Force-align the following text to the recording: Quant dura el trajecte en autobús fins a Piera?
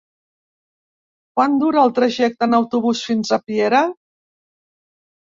Quant 1.39 1.57
dura 1.63 1.83
el 1.87 1.93
trajecte 1.99 2.47
en 2.49 2.57
autobús 2.59 3.01
fins 3.09 3.29
a 3.37 3.39
Piera? 3.51 3.83